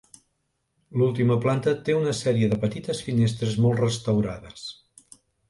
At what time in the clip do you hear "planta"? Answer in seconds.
1.43-1.73